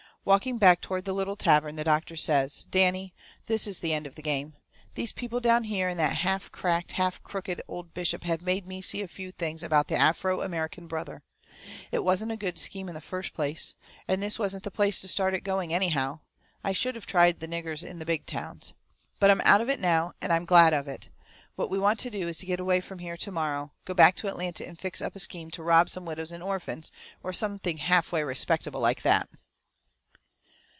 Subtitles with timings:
[0.23, 3.11] Walking back toward the little tavern the doctor says: "Danny,
[3.47, 4.53] this is the end of this game.
[4.93, 8.83] These people down here and that half cracked, half crooked old bishop have made me
[8.83, 11.23] see a few things about the Afro American brother.
[11.91, 13.73] It wasn't a good scheme in the first place.
[14.07, 16.19] And this wasn't the place to start it going, anyhow
[16.63, 18.75] I should have tried the niggers in the big towns.
[19.19, 21.09] But I'm out of it now, and I'm glad of it.
[21.55, 24.15] What we want to do is to get away from here to morrow go back
[24.17, 26.91] to Atlanta and fix up a scheme to rob some widows and orphans,
[27.23, 29.27] or something half way respectable like that."